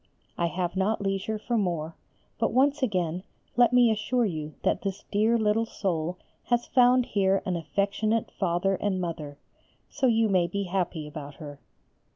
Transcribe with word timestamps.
I 0.35 0.47
have 0.47 0.75
not 0.75 1.01
leisure 1.03 1.37
for 1.37 1.59
more, 1.59 1.95
but 2.39 2.51
once 2.51 2.81
again, 2.81 3.21
let 3.55 3.71
me 3.71 3.91
assure 3.91 4.25
you 4.25 4.55
that 4.63 4.81
this 4.81 5.03
dear 5.11 5.37
little 5.37 5.67
soul 5.67 6.17
has 6.45 6.65
found 6.65 7.05
here 7.05 7.43
an 7.45 7.55
affectionate 7.55 8.31
Father 8.31 8.73
and 8.77 8.99
Mother, 8.99 9.37
so 9.91 10.07
you 10.07 10.27
may 10.27 10.47
be 10.47 10.63
happy 10.63 11.05
about 11.05 11.35
her. 11.35 11.59